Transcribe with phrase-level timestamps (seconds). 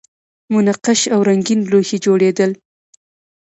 [0.53, 2.51] منقش او رنګین لوښي جوړیدل